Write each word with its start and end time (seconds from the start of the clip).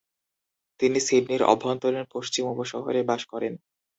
তিনি 0.79 0.99
সিডনির 1.07 1.43
অভ্যন্তরীণ 1.53 2.05
পশ্চিম 2.13 2.43
উপশহরে 2.53 3.01
বাস 3.09 3.21
করেন। 3.31 3.53